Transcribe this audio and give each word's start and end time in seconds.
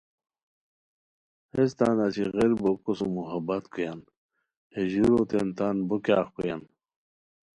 ہیس 1.53 1.71
تان 1.77 1.97
اچی 2.05 2.23
غیر 2.35 2.51
بوکو 2.59 2.91
سوم 2.97 3.11
محبت 3.17 3.63
کویان 3.73 3.99
ہے 4.73 4.81
ژوروتین 4.91 5.47
تان 5.57 5.75
بوکیاغ 5.87 6.27
کویان، 6.35 6.61